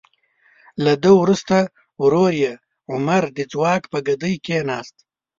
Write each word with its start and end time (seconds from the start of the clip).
له 0.83 0.93
ده 1.03 1.11
وروسته 1.21 1.55
ورور 2.03 2.31
یې 2.43 2.53
عمر 2.93 3.23
د 3.37 3.39
ځواک 3.51 3.83
په 3.91 3.99
ګدۍ 4.07 4.35
کیناست. 4.45 4.95